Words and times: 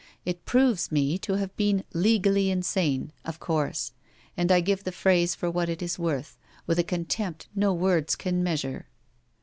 It 0.25 0.45
proves 0.45 0.91
me 0.91 1.19
to 1.19 1.33
have 1.33 1.55
been 1.55 1.83
'legally 1.93 2.49
insane,' 2.49 3.11
of 3.23 3.39
course, 3.39 3.91
and 4.35 4.51
I 4.51 4.59
give 4.59 4.83
the 4.83 4.91
phrase 4.91 5.35
for 5.35 5.51
what 5.51 5.69
it 5.69 5.83
is 5.83 5.99
worth, 5.99 6.39
with 6.65 6.79
a 6.79 6.83
contempt 6.83 7.49
no 7.53 7.71
words 7.71 8.15
can 8.15 8.41
measure. 8.41 8.87